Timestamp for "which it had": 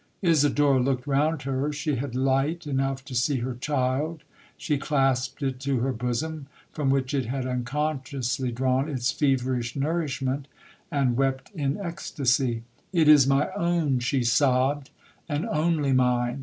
6.89-7.45